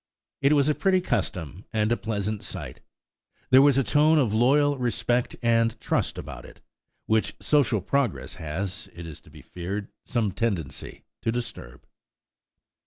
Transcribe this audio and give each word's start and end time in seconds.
It 0.41 0.53
was 0.53 0.67
a 0.67 0.73
pretty 0.73 0.99
custom 0.99 1.63
and 1.71 1.91
a 1.91 1.95
pleasant 1.95 2.41
sight; 2.41 2.81
there 3.51 3.61
was 3.61 3.77
a 3.77 3.83
tone 3.83 4.17
of 4.17 4.33
loyal 4.33 4.79
respect 4.79 5.35
and 5.43 5.79
trust 5.79 6.17
about 6.17 6.43
it, 6.43 6.59
which 7.05 7.35
social 7.39 7.81
progress 7.81 8.33
has, 8.41 8.89
it 8.93 9.05
is 9.05 9.21
to 9.21 9.29
be 9.29 9.43
feared, 9.43 9.89
some 10.07 10.31
tendency 10.31 11.03
to 11.21 11.31
disturb. 11.31 11.85